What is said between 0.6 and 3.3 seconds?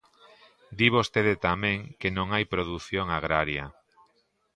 Di vostede tamén que non hai produción